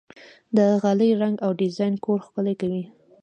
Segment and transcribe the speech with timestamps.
[0.55, 2.83] د غالۍ رنګ او ډیزاین کور ښکلی کوي.